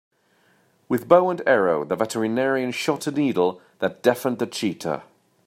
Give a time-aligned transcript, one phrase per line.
[0.89, 5.03] With bow and arrow the veterinarian shot a needle that deafened the cheetah.